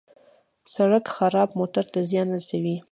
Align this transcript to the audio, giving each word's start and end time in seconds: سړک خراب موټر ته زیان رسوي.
سړک 0.73 1.03
خراب 1.15 1.49
موټر 1.59 1.85
ته 1.93 1.99
زیان 2.09 2.27
رسوي. 2.35 2.75